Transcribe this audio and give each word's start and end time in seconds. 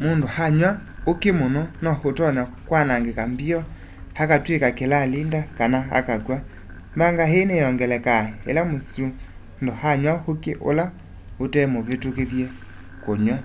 mundu 0.00 0.26
anywa 0.46 0.70
uki 1.12 1.30
muno 1.38 1.62
no 1.84 1.92
utonya 2.08 2.42
kwanangika 2.68 3.22
mbio 3.32 3.58
akatwika 4.22 4.68
kilalinda 4.78 5.40
kana 5.58 5.78
akakwa.mbanga 5.98 7.24
ii 7.36 7.44
niyongelekaa 7.48 8.24
ila 8.50 8.62
msundu 8.72 9.72
anya 9.90 10.12
uki 10.30 10.52
ula 10.68 10.84
utemvitukithye 11.44 12.46
kunyuwa 13.02 13.38